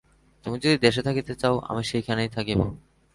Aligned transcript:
তুমি 0.45 0.57
যদি 0.57 0.77
দেশে 0.77 1.01
থাকিতে 1.01 1.33
চাও, 1.35 1.55
আমি 1.59 1.81
সেইখানেই 1.83 2.29
থাকিব। 2.29 2.59